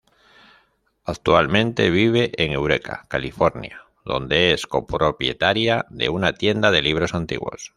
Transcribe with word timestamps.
Actualmente 1.05 1.91
vive 1.91 2.31
en 2.43 2.53
Eureka, 2.53 3.05
California, 3.07 3.85
donde 4.03 4.51
es 4.51 4.65
copropietaria 4.65 5.85
de 5.91 6.09
una 6.09 6.33
tienda 6.33 6.71
de 6.71 6.81
libros 6.81 7.13
antiguos. 7.13 7.69